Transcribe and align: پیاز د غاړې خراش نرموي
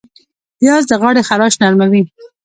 پیاز 0.59 0.83
د 0.87 0.91
غاړې 1.01 1.21
خراش 1.29 1.53
نرموي 1.61 2.03